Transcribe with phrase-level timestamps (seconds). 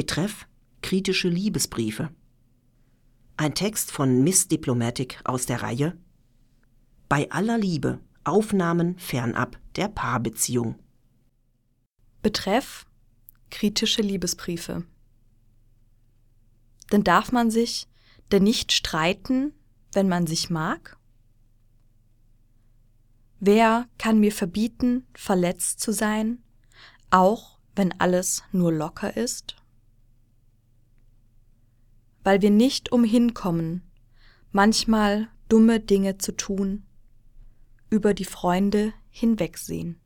[0.00, 0.48] Betreff
[0.80, 2.08] kritische Liebesbriefe.
[3.36, 5.94] Ein Text von Miss Diplomatic aus der Reihe
[7.10, 10.78] Bei aller Liebe Aufnahmen fernab der Paarbeziehung.
[12.22, 12.86] Betreff
[13.50, 14.86] kritische Liebesbriefe.
[16.90, 17.86] Denn darf man sich
[18.32, 19.52] denn nicht streiten,
[19.92, 20.96] wenn man sich mag?
[23.38, 26.42] Wer kann mir verbieten, verletzt zu sein,
[27.10, 29.59] auch wenn alles nur locker ist?
[32.22, 33.82] Weil wir nicht umhin kommen,
[34.52, 36.84] manchmal dumme Dinge zu tun,
[37.88, 40.00] über die Freunde hinwegsehen.